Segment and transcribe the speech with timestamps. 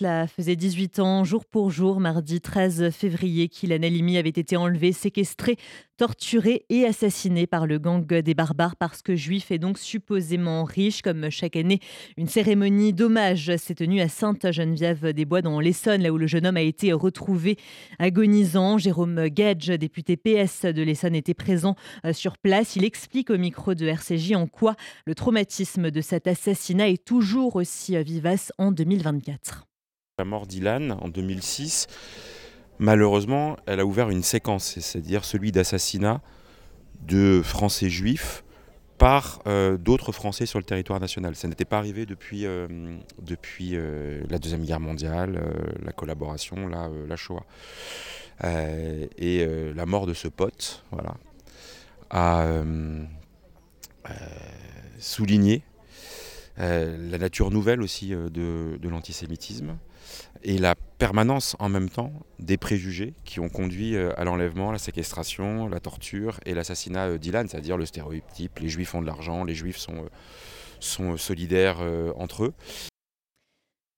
[0.00, 4.92] Cela faisait 18 ans, jour pour jour, mardi 13 février, qu'Ilan Halimi avait été enlevé,
[4.92, 5.58] séquestré,
[5.98, 11.02] torturé et assassiné par le gang des barbares parce que juif et donc supposément riche.
[11.02, 11.80] Comme chaque année,
[12.16, 16.62] une cérémonie d'hommage s'est tenue à Sainte-Geneviève-des-Bois dans l'Essonne, là où le jeune homme a
[16.62, 17.58] été retrouvé
[17.98, 18.78] agonisant.
[18.78, 21.74] Jérôme Gage, député PS de l'Essonne, était présent
[22.06, 22.74] euh, sur place.
[22.74, 27.56] Il explique au micro de RCJ en quoi le traumatisme de cet assassinat est toujours
[27.56, 29.66] aussi vivace en 2024.
[30.20, 31.86] La mort d'Ilan en 2006,
[32.78, 36.20] malheureusement, elle a ouvert une séquence, c'est-à-dire celui d'assassinat
[37.00, 38.44] de Français juifs
[38.98, 41.36] par euh, d'autres Français sur le territoire national.
[41.36, 42.68] Ça n'était pas arrivé depuis, euh,
[43.22, 43.78] depuis
[44.28, 45.40] la Deuxième Guerre mondiale,
[45.82, 47.46] la collaboration, la, la Shoah.
[48.44, 51.14] et la mort de ce pote voilà,
[52.10, 52.46] a
[54.98, 55.62] souligné
[56.58, 59.78] la nature nouvelle aussi de l'antisémitisme
[60.42, 65.68] et la permanence en même temps des préjugés qui ont conduit à l'enlèvement, la séquestration,
[65.68, 69.78] la torture et l'assassinat d'Ilan, c'est-à-dire le stéréotype, les juifs ont de l'argent, les juifs
[69.78, 70.06] sont,
[70.78, 71.78] sont solidaires
[72.16, 72.54] entre eux.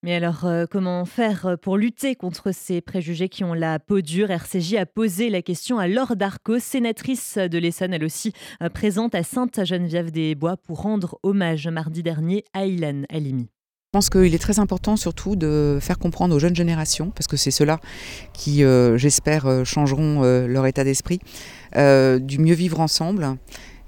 [0.04, 4.00] Mais alors, euh, comment faire euh, pour lutter contre ces préjugés qui ont la peau
[4.00, 4.32] dure?
[4.32, 8.32] RCJ a posé la question à Laure Darco, sénatrice de l'Essonne, elle aussi
[8.62, 13.48] euh, présente à Sainte-Geneviève-des-Bois pour rendre hommage mardi dernier à Ilan Halimi.
[13.94, 17.36] Je pense qu'il est très important surtout de faire comprendre aux jeunes générations, parce que
[17.36, 17.78] c'est ceux-là
[18.32, 18.64] qui,
[18.96, 21.20] j'espère, changeront leur état d'esprit,
[21.76, 23.36] du mieux vivre ensemble.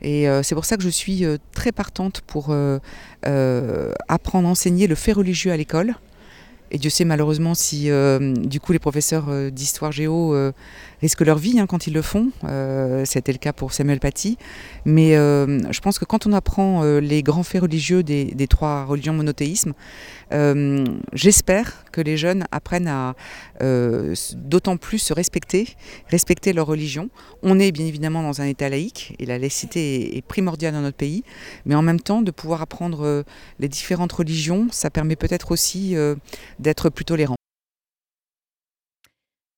[0.02, 2.54] Et c'est pour ça que je suis très partante pour
[3.22, 5.94] apprendre, enseigner le fait religieux à l'école.
[6.74, 10.50] Et Dieu sait malheureusement si euh, du coup les professeurs euh, d'histoire géo euh,
[11.02, 12.30] risquent leur vie hein, quand ils le font.
[13.04, 14.38] C'était le cas pour Samuel Paty.
[14.84, 19.74] Mais je pense que quand on apprend les grands faits religieux des, trois religions monothéismes,
[21.12, 23.14] j'espère que les jeunes apprennent à
[23.60, 25.68] d'autant plus se respecter,
[26.08, 27.10] respecter leur religion.
[27.42, 30.96] On est bien évidemment dans un état laïque et la laïcité est primordiale dans notre
[30.96, 31.22] pays,
[31.66, 33.24] mais en même temps de pouvoir apprendre
[33.58, 35.96] les différentes religions, ça permet peut-être aussi
[36.64, 37.36] d'être plus tolérant.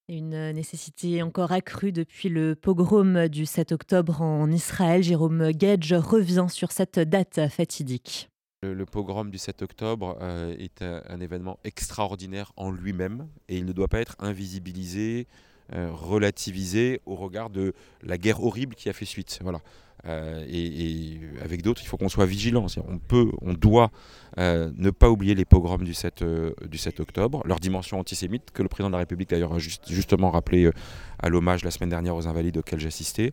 [0.08, 5.02] Une nécessité encore accrue depuis le pogrom du 7 octobre en Israël.
[5.02, 8.28] Jérôme Gage revient sur cette date fatidique.
[8.62, 13.72] Le, pogrom du 7 octobre euh, est un, événement extraordinaire en lui-même et il ne
[13.72, 15.26] doit pas être invisibilisé,
[15.72, 19.38] euh, relativisé au regard de la guerre horrible qui a fait suite.
[19.42, 19.60] Voilà.
[20.04, 22.66] Euh, et, avec d'autres, il faut qu'on soit vigilant.
[22.88, 23.90] On peut, on doit
[24.38, 28.50] euh, ne pas oublier les pogroms du 7, euh, du 7 octobre, leur dimension antisémite,
[28.52, 30.70] que le président de la République d'ailleurs a justement rappelé
[31.18, 33.32] à l'hommage la semaine dernière aux invalides auxquels j'assistais.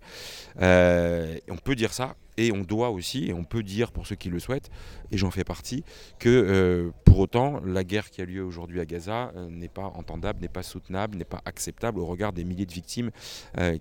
[0.59, 4.29] on peut dire ça, et on doit aussi, et on peut dire pour ceux qui
[4.29, 4.71] le souhaitent,
[5.11, 5.83] et j'en fais partie,
[6.17, 10.47] que pour autant, la guerre qui a lieu aujourd'hui à Gaza n'est pas entendable, n'est
[10.47, 13.11] pas soutenable, n'est pas acceptable au regard des milliers de victimes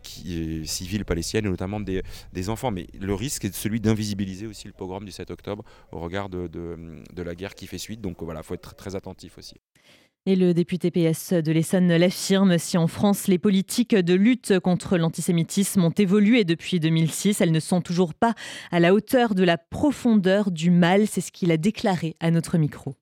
[0.02, 2.02] civiles palestiniennes, et notamment des,
[2.34, 2.71] des enfants.
[2.72, 6.46] Mais le risque est celui d'invisibiliser aussi le pogrom du 7 octobre au regard de,
[6.48, 8.00] de, la guerre qui fait suite.
[8.00, 9.56] Donc voilà, il faut être très attentif aussi.
[10.24, 14.96] Et le député PS de l'Essonne l'affirme, si en France les politiques de lutte contre
[14.96, 18.34] l'antisémitisme ont évolué depuis 2006, elles ne sont toujours pas
[18.70, 21.08] à la hauteur de la profondeur du mal.
[21.08, 22.94] C'est ce qu'il a déclaré à notre micro.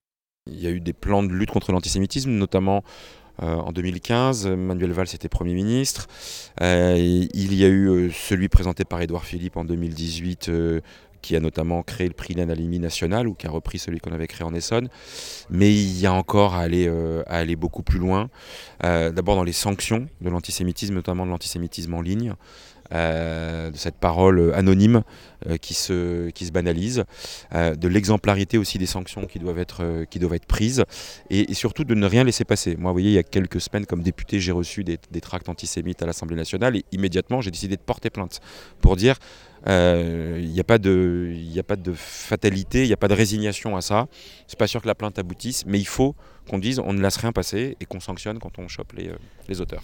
[0.47, 2.83] Il y a eu des plans de lutte contre l'antisémitisme, notamment
[3.41, 4.47] en 2015.
[4.49, 6.09] Manuel Valls était Premier ministre.
[6.61, 10.51] Euh, il y a eu euh, celui présenté par Édouard Philippe en 2018
[11.23, 14.27] qui a notamment créé le prix l'Analymie national ou qui a repris celui qu'on avait
[14.27, 14.89] créé en Essonne.
[15.51, 16.89] Mais il y a encore à aller,
[17.27, 18.31] à aller beaucoup plus loin.
[18.83, 22.35] D'abord dans les sanctions de l'antisémitisme, notamment de l'antisémitisme en ligne.
[22.93, 25.03] Euh, de cette parole anonyme
[25.47, 27.05] euh, qui, se, qui se banalise,
[27.55, 30.85] euh, de l'exemplarité aussi des sanctions qui doivent être, qui doivent être prises,
[31.29, 32.75] et, surtout de ne rien laisser passer.
[32.75, 36.03] Moi, vous voyez, il y a quelques semaines, comme député, j'ai reçu des, tracts antisémites
[36.03, 38.41] à l'Assemblée nationale, et immédiatement, j'ai décidé de porter plainte
[38.81, 39.17] pour dire
[39.67, 43.77] il n'y a, pas de, a pas de fatalité, il n'y a pas de résignation
[43.77, 44.09] à ça.
[44.49, 46.17] C'est pas sûr que la plainte aboutisse, mais il faut
[46.49, 49.11] qu'on dise on ne laisse rien passer et qu'on sanctionne quand on chope les,
[49.49, 49.83] les auteurs.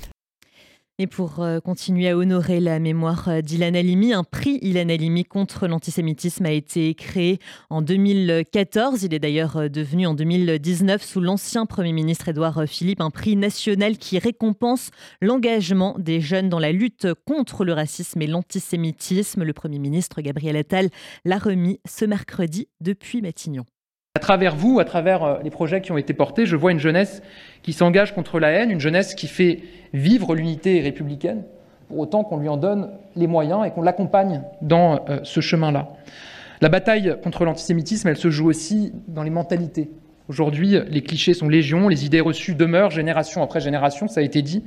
[0.98, 5.24] Et pour euh, continuer à honorer la mémoire euh, d'Ilan Halimi, un prix Ilan Halimi
[5.24, 7.38] contre l'antisémitisme a été créé
[7.68, 9.02] en 2014.
[9.02, 13.36] Il est d'ailleurs euh, devenu en 2019, sous l'ancien Premier ministre Édouard Philippe, un prix
[13.36, 14.90] national qui récompense
[15.20, 19.44] l'engagement des jeunes dans la lutte contre le racisme et l'antisémitisme.
[19.44, 20.88] Le Premier ministre Gabriel Attal
[21.26, 23.66] l'a remis ce mercredi depuis Matignon.
[24.16, 26.78] À travers vous, à travers euh, les projets qui ont été portés, je vois une
[26.78, 27.20] jeunesse
[27.62, 29.60] qui s'engage contre la haine, une jeunesse qui fait
[29.92, 31.42] vivre l'unité républicaine,
[31.88, 35.88] pour autant qu'on lui en donne les moyens et qu'on l'accompagne dans euh, ce chemin-là.
[36.62, 39.90] La bataille contre l'antisémitisme, elle se joue aussi dans les mentalités
[40.30, 44.40] Aujourd'hui, les clichés sont légion, les idées reçues demeurent génération après génération, ça a été
[44.40, 44.64] dit.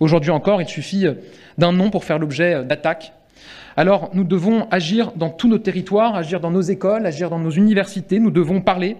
[0.00, 1.06] Aujourd'hui encore, il suffit
[1.56, 3.12] d'un nom pour faire l'objet d'attaques.
[3.76, 7.50] Alors nous devons agir dans tous nos territoires, agir dans nos écoles, agir dans nos
[7.50, 8.96] universités, nous devons parler,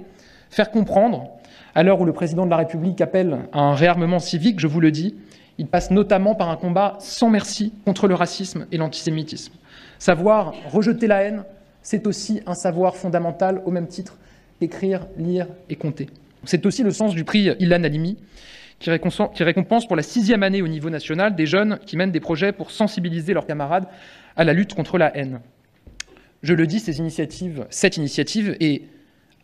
[0.51, 1.31] faire comprendre.
[1.75, 4.81] À l'heure où le président de la République appelle à un réarmement civique, je vous
[4.81, 5.15] le dis,
[5.59, 9.53] il passe notamment par un combat sans merci contre le racisme et l'antisémitisme.
[9.99, 11.45] Savoir rejeter la haine,
[11.83, 14.17] c'est aussi un savoir fondamental au même titre
[14.61, 16.09] qu'écrire, lire et compter.
[16.45, 18.17] C'est aussi le sens du prix Ilan Halimi,
[18.79, 22.53] qui récompense pour la sixième année au niveau national des jeunes qui mènent des projets
[22.53, 23.87] pour sensibiliser leurs camarades
[24.39, 25.41] à la lutte contre la haine.
[26.43, 26.99] Je le dis, cette
[27.97, 28.83] initiative est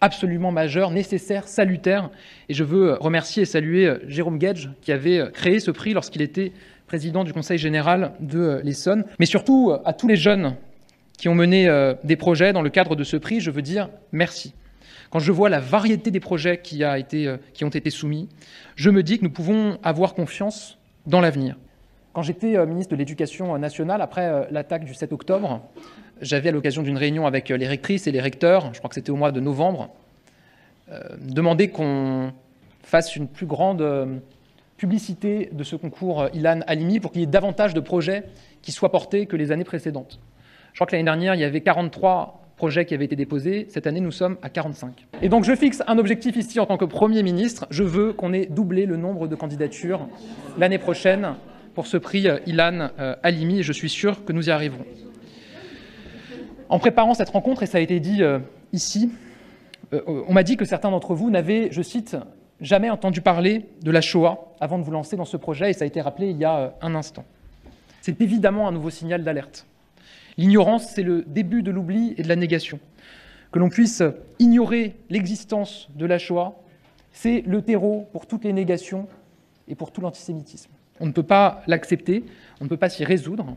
[0.00, 2.10] absolument majeure, nécessaire, salutaire,
[2.48, 6.52] et je veux remercier et saluer Jérôme Gage qui avait créé ce prix lorsqu'il était
[6.86, 10.56] président du Conseil général de l'Essonne, mais surtout à tous les jeunes
[11.18, 13.88] qui ont mené euh, des projets dans le cadre de ce prix, je veux dire
[14.12, 14.54] merci.
[15.10, 18.28] Quand je vois la variété des projets euh, qui ont été soumis,
[18.76, 21.56] je me dis que nous pouvons avoir confiance dans l'avenir.
[22.14, 25.60] Quand j'étais euh, ministre de l'Éducation nationale, après l'attaque du 7 octobre,
[26.22, 29.10] j'avais à l'occasion d'une réunion avec les rectrices et les recteurs, je crois que c'était
[29.10, 29.90] au mois de novembre,
[31.18, 32.32] demandé qu'on
[32.82, 34.22] fasse une plus grande
[34.76, 38.24] publicité de ce concours Ilan Halimi pour qu'il y ait davantage de projets
[38.62, 40.20] qui soient portés que les années précédentes.
[40.72, 43.66] Je crois que l'année dernière, il y avait 43 projets qui avaient été déposés.
[43.70, 45.06] Cette année, nous sommes à 45.
[45.22, 47.66] Et donc, je fixe un objectif ici en tant que Premier ministre.
[47.70, 50.08] Je veux qu'on ait doublé le nombre de candidatures
[50.58, 51.34] l'année prochaine
[51.74, 54.84] pour ce prix euh, Ilan euh, Halimi, et je suis sûr que nous y arriverons.
[56.68, 58.38] En préparant cette rencontre, et ça a été dit euh,
[58.72, 59.10] ici,
[60.06, 62.16] on m'a dit que certains d'entre vous n'avaient, je cite,
[62.60, 65.84] jamais entendu parler de la Shoah avant de vous lancer dans ce projet, et ça
[65.84, 67.24] a été rappelé il y a un instant.
[68.00, 69.66] C'est évidemment un nouveau signal d'alerte.
[70.36, 72.80] L'ignorance, c'est le début de l'oubli et de la négation.
[73.52, 74.02] Que l'on puisse
[74.40, 76.56] ignorer l'existence de la Shoah,
[77.12, 79.06] c'est le terreau pour toutes les négations
[79.68, 80.73] et pour tout l'antisémitisme.
[81.00, 82.24] On ne peut pas l'accepter,
[82.60, 83.56] on ne peut pas s'y résoudre.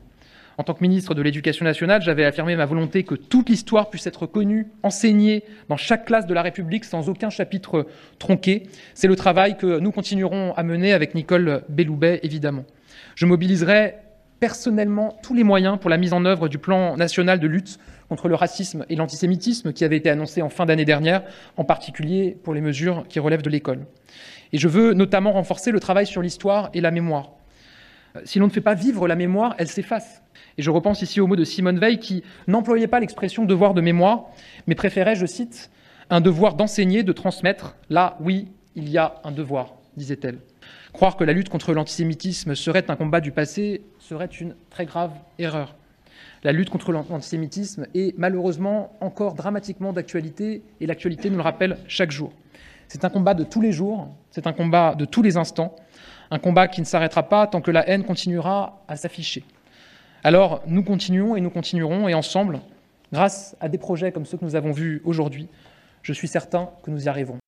[0.60, 4.08] En tant que ministre de l'Éducation nationale, j'avais affirmé ma volonté que toute l'histoire puisse
[4.08, 7.86] être connue, enseignée dans chaque classe de la République sans aucun chapitre
[8.18, 8.64] tronqué.
[8.96, 12.66] C'est le travail que nous continuerons à mener avec Nicole Belloubet, évidemment.
[13.14, 13.96] Je mobiliserai
[14.40, 17.80] personnellement tous les moyens pour la mise en œuvre du plan national de lutte
[18.10, 21.24] contre le racisme et l'antisémitisme qui avait été annoncé en fin d'année dernière,
[21.58, 23.86] en particulier pour les mesures qui relèvent de l'école.
[24.54, 27.32] Et je veux notamment renforcer le travail sur l'histoire et la mémoire.
[28.16, 30.22] Euh, si l'on ne fait pas vivre la mémoire, elle s'efface.
[30.58, 33.82] Et je repense ici au mot de Simone Veil qui n'employait pas l'expression devoir de
[33.82, 34.28] mémoire,
[34.68, 35.70] mais préférait, je cite,
[36.10, 37.76] un devoir d'enseigner, de transmettre.
[37.90, 40.40] Là, oui, il y a un devoir, disait-elle.
[40.94, 45.12] Croire que la lutte contre l'antisémitisme serait un combat du passé serait une très grave
[45.38, 45.76] erreur.
[46.44, 52.12] La lutte contre l'antisémitisme est malheureusement encore dramatiquement d'actualité et l'actualité nous le rappelle chaque
[52.12, 52.32] jour.
[52.88, 55.76] C'est un combat de tous les jours, c'est un combat de tous les instants,
[56.32, 59.44] un combat qui ne s'arrêtera pas tant que la haine continuera à s'afficher.
[60.24, 62.62] Alors nous continuons et nous continuerons et ensemble,
[63.12, 65.48] grâce à des projets comme ceux que nous avons vus aujourd'hui,
[66.02, 67.40] je suis certain que nous y arriverons.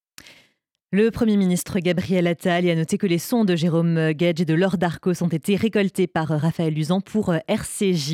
[0.92, 4.56] Le Premier ministre Gabriel Attal a noté que les sons de Jérôme Gage et de
[4.56, 8.08] Laure Darcos ont été récoltés par Raphaël Usan pour RCJ.